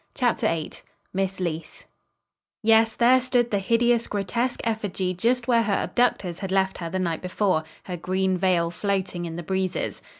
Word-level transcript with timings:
CHAPTER 0.15 0.47
VIII 0.47 0.71
MISS 1.13 1.39
LEECE 1.39 1.85
Yes, 2.63 2.95
there 2.95 3.21
stood 3.21 3.51
the 3.51 3.59
hideous, 3.59 4.07
grotesque 4.07 4.59
effigy 4.63 5.13
just 5.13 5.47
where 5.47 5.61
her 5.61 5.73
abductors 5.73 6.39
had 6.39 6.51
left 6.51 6.79
her 6.79 6.89
the 6.89 6.97
night 6.97 7.21
before, 7.21 7.63
her 7.83 7.97
green 7.97 8.35
veil 8.35 8.71
floating 8.71 9.25
in 9.25 9.35
the 9.35 9.43
breezes. 9.43 10.01